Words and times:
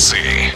see. 0.00 0.49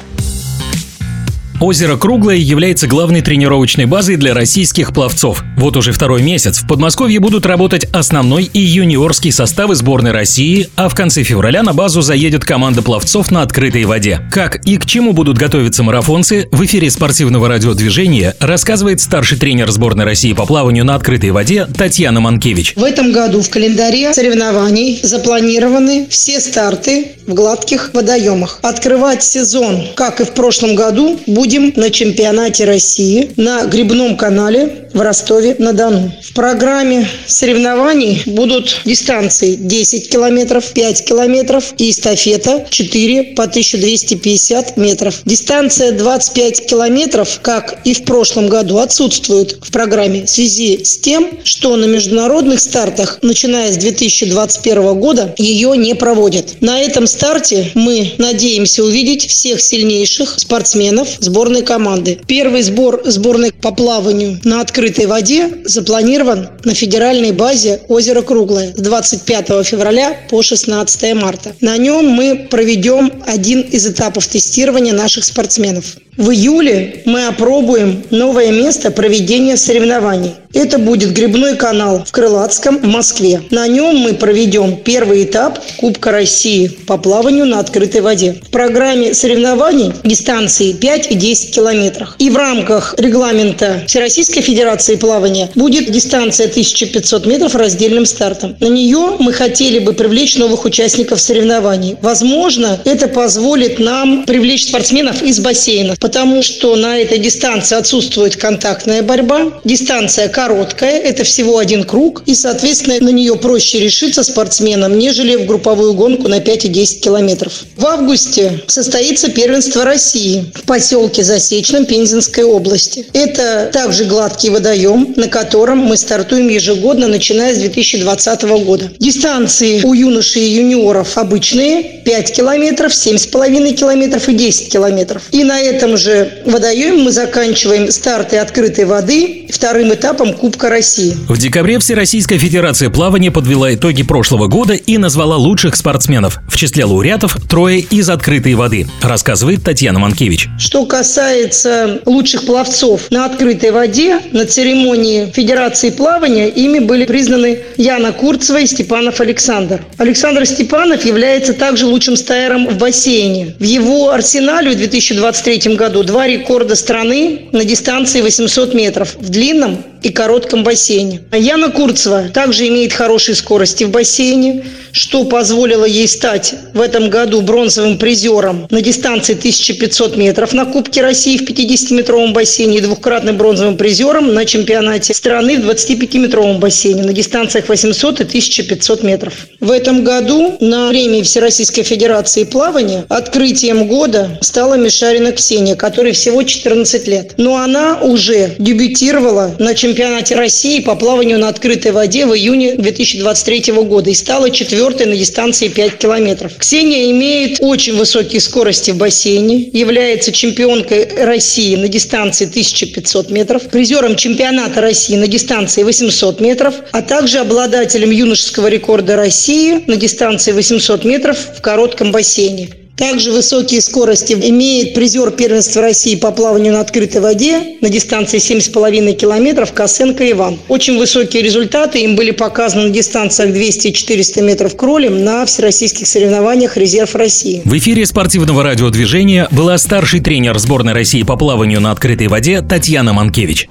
Озеро 1.64 1.96
Круглое 1.96 2.36
является 2.36 2.86
главной 2.86 3.22
тренировочной 3.22 3.86
базой 3.86 4.16
для 4.16 4.34
российских 4.34 4.92
пловцов. 4.92 5.42
Вот 5.56 5.78
уже 5.78 5.92
второй 5.92 6.20
месяц 6.20 6.58
в 6.58 6.66
Подмосковье 6.66 7.20
будут 7.20 7.46
работать 7.46 7.86
основной 7.90 8.44
и 8.44 8.60
юниорский 8.60 9.32
составы 9.32 9.74
сборной 9.74 10.10
России, 10.10 10.68
а 10.76 10.90
в 10.90 10.94
конце 10.94 11.22
февраля 11.22 11.62
на 11.62 11.72
базу 11.72 12.02
заедет 12.02 12.44
команда 12.44 12.82
пловцов 12.82 13.30
на 13.30 13.40
открытой 13.40 13.86
воде. 13.86 14.20
Как 14.30 14.56
и 14.66 14.76
к 14.76 14.84
чему 14.84 15.14
будут 15.14 15.38
готовиться 15.38 15.82
марафонцы, 15.82 16.48
в 16.52 16.62
эфире 16.66 16.90
спортивного 16.90 17.48
радиодвижения 17.48 18.36
рассказывает 18.40 19.00
старший 19.00 19.38
тренер 19.38 19.70
сборной 19.70 20.04
России 20.04 20.34
по 20.34 20.44
плаванию 20.44 20.84
на 20.84 20.96
открытой 20.96 21.30
воде 21.30 21.64
Татьяна 21.64 22.20
Манкевич. 22.20 22.74
В 22.76 22.84
этом 22.84 23.10
году 23.10 23.40
в 23.40 23.48
календаре 23.48 24.12
соревнований 24.12 25.00
запланированы 25.02 26.08
все 26.10 26.40
старты 26.40 27.12
в 27.26 27.32
гладких 27.32 27.92
водоемах. 27.94 28.58
Открывать 28.60 29.22
сезон, 29.22 29.86
как 29.94 30.20
и 30.20 30.24
в 30.24 30.32
прошлом 30.32 30.74
году, 30.74 31.18
будем 31.58 31.72
на 31.76 31.90
чемпионате 31.90 32.64
России 32.64 33.30
на 33.36 33.66
Грибном 33.66 34.16
канале 34.16 34.83
в 34.94 35.00
Ростове-на-Дону. 35.00 36.12
В 36.22 36.32
программе 36.32 37.06
соревнований 37.26 38.22
будут 38.26 38.80
дистанции 38.84 39.56
10 39.56 40.08
километров, 40.08 40.72
5 40.72 41.04
километров 41.04 41.74
и 41.76 41.90
эстафета 41.90 42.66
4 42.70 43.34
по 43.34 43.42
1250 43.42 44.76
метров. 44.76 45.20
Дистанция 45.24 45.92
25 45.92 46.66
километров, 46.66 47.40
как 47.42 47.80
и 47.84 47.92
в 47.92 48.04
прошлом 48.04 48.48
году, 48.48 48.78
отсутствует 48.78 49.58
в 49.60 49.70
программе 49.72 50.24
в 50.24 50.30
связи 50.30 50.84
с 50.84 50.98
тем, 50.98 51.38
что 51.44 51.76
на 51.76 51.86
международных 51.86 52.60
стартах, 52.60 53.18
начиная 53.22 53.72
с 53.72 53.76
2021 53.76 54.94
года, 54.94 55.34
ее 55.38 55.76
не 55.76 55.94
проводят. 55.94 56.60
На 56.60 56.80
этом 56.80 57.06
старте 57.06 57.72
мы 57.74 58.12
надеемся 58.18 58.84
увидеть 58.84 59.26
всех 59.28 59.60
сильнейших 59.60 60.38
спортсменов 60.38 61.08
сборной 61.18 61.62
команды. 61.62 62.18
Первый 62.26 62.62
сбор 62.62 63.02
сборной 63.04 63.52
по 63.52 63.72
плаванию 63.72 64.38
на 64.44 64.60
открытой 64.84 65.06
воде 65.06 65.48
запланирован 65.64 66.50
на 66.64 66.74
федеральной 66.74 67.32
базе 67.32 67.80
озеро 67.88 68.20
Круглое 68.20 68.74
с 68.74 68.80
25 68.80 69.64
февраля 69.64 70.14
по 70.28 70.42
16 70.42 71.14
марта. 71.14 71.54
На 71.62 71.78
нем 71.78 72.06
мы 72.06 72.48
проведем 72.50 73.10
один 73.26 73.62
из 73.62 73.86
этапов 73.86 74.26
тестирования 74.26 74.92
наших 74.92 75.24
спортсменов. 75.24 75.96
В 76.16 76.30
июле 76.30 77.02
мы 77.06 77.26
опробуем 77.26 78.04
новое 78.10 78.52
место 78.52 78.92
проведения 78.92 79.56
соревнований. 79.56 80.34
Это 80.52 80.78
будет 80.78 81.12
грибной 81.12 81.56
канал 81.56 82.04
в 82.06 82.12
Крылатском 82.12 82.78
в 82.78 82.86
Москве. 82.86 83.42
На 83.50 83.66
нем 83.66 83.96
мы 83.96 84.14
проведем 84.14 84.76
первый 84.76 85.24
этап 85.24 85.58
Кубка 85.78 86.12
России 86.12 86.68
по 86.68 86.96
плаванию 86.96 87.44
на 87.46 87.58
открытой 87.58 88.00
воде. 88.00 88.40
В 88.40 88.50
программе 88.50 89.14
соревнований 89.14 89.92
дистанции 90.04 90.72
5 90.72 91.10
и 91.10 91.14
10 91.16 91.52
километров. 91.52 92.14
И 92.20 92.30
в 92.30 92.36
рамках 92.36 92.94
регламента 92.96 93.82
Всероссийской 93.88 94.42
Федерации 94.42 94.94
плавания 94.94 95.50
будет 95.56 95.90
дистанция 95.90 96.46
1500 96.46 97.26
метров 97.26 97.56
раздельным 97.56 98.06
стартом. 98.06 98.56
На 98.60 98.68
нее 98.68 99.16
мы 99.18 99.32
хотели 99.32 99.80
бы 99.80 99.92
привлечь 99.92 100.36
новых 100.36 100.64
участников 100.64 101.20
соревнований. 101.20 101.96
Возможно, 102.00 102.80
это 102.84 103.08
позволит 103.08 103.80
нам 103.80 104.24
привлечь 104.24 104.68
спортсменов 104.68 105.20
из 105.20 105.40
бассейнов 105.40 105.98
потому 106.04 106.42
что 106.42 106.76
на 106.76 106.98
этой 106.98 107.16
дистанции 107.16 107.78
отсутствует 107.78 108.36
контактная 108.36 109.02
борьба. 109.02 109.54
Дистанция 109.64 110.28
короткая, 110.28 111.00
это 111.00 111.24
всего 111.24 111.56
один 111.56 111.84
круг, 111.84 112.22
и, 112.26 112.34
соответственно, 112.34 113.00
на 113.00 113.08
нее 113.08 113.36
проще 113.36 113.80
решиться 113.80 114.22
спортсменам, 114.22 114.98
нежели 114.98 115.34
в 115.36 115.46
групповую 115.46 115.94
гонку 115.94 116.28
на 116.28 116.40
5 116.40 116.66
и 116.66 116.68
10 116.68 117.02
километров. 117.02 117.64
В 117.78 117.86
августе 117.86 118.60
состоится 118.66 119.30
первенство 119.30 119.82
России 119.82 120.44
в 120.54 120.64
поселке 120.64 121.24
Засечном 121.24 121.86
Пензенской 121.86 122.44
области. 122.44 123.06
Это 123.14 123.70
также 123.72 124.04
гладкий 124.04 124.50
водоем, 124.50 125.14
на 125.16 125.28
котором 125.28 125.78
мы 125.78 125.96
стартуем 125.96 126.48
ежегодно, 126.48 127.08
начиная 127.08 127.54
с 127.54 127.58
2020 127.60 128.42
года. 128.66 128.90
Дистанции 128.98 129.80
у 129.82 129.94
юношей 129.94 130.42
и 130.42 130.56
юниоров 130.56 131.16
обычные 131.16 132.02
5 132.04 132.32
километров, 132.32 132.92
7,5 132.92 133.72
километров 133.72 134.28
и 134.28 134.34
10 134.34 134.70
километров. 134.70 135.22
И 135.30 135.44
на 135.44 135.58
этом 135.58 135.93
же 135.96 136.42
водоеме 136.44 137.04
мы 137.04 137.10
заканчиваем 137.12 137.90
старты 137.90 138.38
открытой 138.38 138.84
воды 138.84 139.46
вторым 139.50 139.92
этапом 139.94 140.34
Кубка 140.34 140.68
России. 140.68 141.16
В 141.28 141.38
декабре 141.38 141.78
Всероссийская 141.78 142.38
Федерация 142.38 142.90
плавания 142.90 143.30
подвела 143.30 143.74
итоги 143.74 144.02
прошлого 144.02 144.46
года 144.46 144.74
и 144.74 144.98
назвала 144.98 145.36
лучших 145.36 145.76
спортсменов. 145.76 146.38
В 146.48 146.56
числе 146.56 146.84
лауреатов 146.84 147.36
трое 147.48 147.80
из 147.80 148.10
открытой 148.10 148.54
воды, 148.54 148.86
рассказывает 149.02 149.62
Татьяна 149.64 149.98
Манкевич. 149.98 150.48
Что 150.58 150.84
касается 150.86 152.00
лучших 152.04 152.46
пловцов 152.46 153.10
на 153.10 153.26
открытой 153.26 153.70
воде, 153.70 154.18
на 154.32 154.46
церемонии 154.46 155.30
Федерации 155.32 155.90
плавания 155.90 156.48
ими 156.48 156.78
были 156.80 157.04
признаны 157.04 157.60
Яна 157.76 158.12
Курцева 158.12 158.60
и 158.60 158.66
Степанов 158.66 159.20
Александр. 159.20 159.84
Александр 159.98 160.46
Степанов 160.46 161.04
является 161.04 161.52
также 161.54 161.86
лучшим 161.86 162.16
стайером 162.16 162.68
в 162.68 162.78
бассейне. 162.78 163.54
В 163.58 163.64
его 163.64 164.10
арсенале 164.10 164.72
в 164.72 164.76
2023 164.76 165.76
году 165.76 165.83
году 165.84 166.02
два 166.02 166.26
рекорда 166.26 166.76
страны 166.76 167.48
на 167.52 167.62
дистанции 167.64 168.22
800 168.22 168.72
метров 168.72 169.16
в 169.16 169.28
длинном 169.28 169.84
и 170.04 170.10
коротком 170.10 170.62
бассейне. 170.62 171.22
Яна 171.32 171.70
Курцева 171.70 172.28
также 172.32 172.68
имеет 172.68 172.92
хорошие 172.92 173.34
скорости 173.34 173.84
в 173.84 173.90
бассейне, 173.90 174.64
что 174.92 175.24
позволило 175.24 175.84
ей 175.84 176.06
стать 176.06 176.54
в 176.72 176.80
этом 176.80 177.10
году 177.10 177.40
бронзовым 177.40 177.98
призером 177.98 178.68
на 178.70 178.80
дистанции 178.80 179.32
1500 179.32 180.16
метров 180.16 180.52
на 180.52 180.66
Кубке 180.66 181.02
России 181.02 181.38
в 181.38 181.42
50-метровом 181.42 182.32
бассейне 182.32 182.78
и 182.78 182.80
двукратным 182.80 183.36
бронзовым 183.36 183.76
призером 183.76 184.34
на 184.34 184.44
чемпионате 184.44 185.14
страны 185.14 185.58
в 185.58 185.68
25-метровом 185.68 186.58
бассейне 186.58 187.02
на 187.02 187.12
дистанциях 187.12 187.68
800 187.68 188.20
и 188.20 188.24
1500 188.24 189.02
метров. 189.02 189.48
В 189.58 189.70
этом 189.70 190.04
году 190.04 190.56
на 190.60 190.90
премии 190.90 191.22
Всероссийской 191.22 191.82
Федерации 191.82 192.44
плавания 192.44 193.06
открытием 193.08 193.88
года 193.88 194.38
стала 194.42 194.74
Мишарина 194.74 195.32
Ксения, 195.32 195.74
которой 195.74 196.12
всего 196.12 196.42
14 196.42 197.08
лет. 197.08 197.32
Но 197.38 197.56
она 197.56 197.98
уже 198.02 198.54
дебютировала 198.58 199.54
на 199.58 199.74
чемпионате 199.94 200.34
России 200.34 200.80
по 200.80 200.96
плаванию 200.96 201.38
на 201.38 201.48
открытой 201.48 201.92
воде 201.92 202.26
в 202.26 202.34
июне 202.34 202.74
2023 202.74 203.72
года 203.84 204.10
и 204.10 204.14
стала 204.14 204.50
четвертой 204.50 205.06
на 205.06 205.16
дистанции 205.16 205.68
5 205.68 205.98
километров. 205.98 206.56
Ксения 206.58 207.12
имеет 207.12 207.58
очень 207.60 207.96
высокие 207.96 208.40
скорости 208.40 208.90
в 208.90 208.96
бассейне, 208.96 209.70
является 209.72 210.32
чемпионкой 210.32 211.08
России 211.24 211.76
на 211.76 211.86
дистанции 211.86 212.46
1500 212.46 213.30
метров, 213.30 213.68
призером 213.68 214.16
чемпионата 214.16 214.80
России 214.80 215.14
на 215.14 215.28
дистанции 215.28 215.84
800 215.84 216.40
метров, 216.40 216.74
а 216.90 217.00
также 217.00 217.38
обладателем 217.38 218.10
юношеского 218.10 218.66
рекорда 218.66 219.14
России 219.14 219.84
на 219.86 219.94
дистанции 219.94 220.50
800 220.50 221.04
метров 221.04 221.38
в 221.56 221.60
коротком 221.60 222.10
бассейне. 222.10 222.83
Также 222.96 223.32
высокие 223.32 223.80
скорости 223.80 224.34
имеет 224.34 224.94
призер 224.94 225.32
первенства 225.32 225.82
России 225.82 226.14
по 226.14 226.30
плаванию 226.30 226.72
на 226.72 226.80
открытой 226.80 227.20
воде 227.20 227.76
на 227.80 227.88
дистанции 227.88 228.38
7,5 228.38 229.14
километров 229.14 229.72
Косенко 229.72 230.30
Иван. 230.30 230.58
Очень 230.68 230.98
высокие 230.98 231.42
результаты 231.42 232.00
им 232.00 232.14
были 232.14 232.30
показаны 232.30 232.84
на 232.84 232.90
дистанциях 232.90 233.52
200 233.52 233.88
и 233.88 233.92
400 233.92 234.42
метров 234.42 234.76
кролем 234.76 235.24
на 235.24 235.44
всероссийских 235.44 236.06
соревнованиях 236.06 236.76
«Резерв 236.76 237.14
России». 237.16 237.62
В 237.64 237.76
эфире 237.78 238.06
спортивного 238.06 238.62
радиодвижения 238.62 239.48
была 239.50 239.76
старший 239.78 240.20
тренер 240.20 240.56
сборной 240.58 240.92
России 240.92 241.24
по 241.24 241.36
плаванию 241.36 241.80
на 241.80 241.90
открытой 241.90 242.28
воде 242.28 242.62
Татьяна 242.62 243.12
Манкевич. 243.12 243.68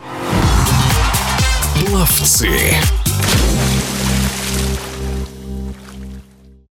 Пловцы. 1.87 2.49